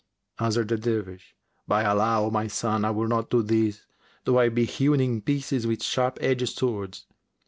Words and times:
Answered 0.39 0.69
the 0.69 0.77
Dervish, 0.79 1.35
"By 1.67 1.85
Allah, 1.85 2.21
O 2.21 2.31
my 2.31 2.47
son, 2.47 2.85
I 2.85 2.89
will 2.89 3.07
not 3.07 3.29
do 3.29 3.43
this, 3.43 3.85
though 4.23 4.39
I 4.39 4.49
be 4.49 4.65
hewn 4.65 4.99
in 4.99 5.21
pieces 5.21 5.67
with 5.67 5.83
sharp 5.83 6.17
edged 6.21 6.49
swords!" 6.57 7.05